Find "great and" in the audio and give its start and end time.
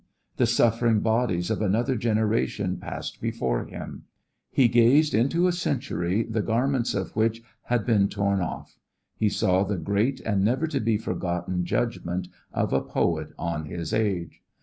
9.77-10.43